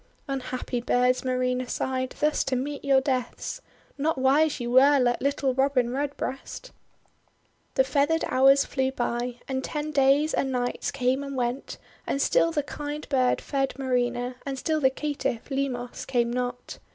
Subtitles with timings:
[0.27, 3.61] "Unhappy birds!' Marina sighed, "thus to meet your deaths!
[3.99, 6.71] Not wise you were, like little Robin Redbreast!'
[7.75, 11.77] The feathered hours flew by, and ten days and nights came and went,
[12.07, 16.79] and still the kind bird fed Marina, and still the caitiff, Limos, came not.